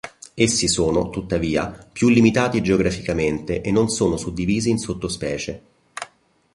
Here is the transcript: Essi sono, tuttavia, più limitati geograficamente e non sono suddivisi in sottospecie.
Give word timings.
Essi 0.33 0.67
sono, 0.67 1.11
tuttavia, 1.11 1.67
più 1.67 2.09
limitati 2.09 2.63
geograficamente 2.63 3.61
e 3.61 3.69
non 3.69 3.87
sono 3.87 4.17
suddivisi 4.17 4.71
in 4.71 4.79
sottospecie. 4.79 5.61